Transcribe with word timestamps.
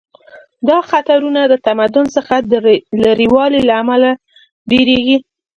دا 0.69 0.79
خطرونه 0.89 1.41
د 1.47 1.53
تمدن 1.67 2.05
څخه 2.15 2.35
د 2.51 2.53
لرې 3.03 3.27
والي 3.35 3.61
له 3.69 3.73
امله 3.81 4.09
ډیریږي 4.69 5.17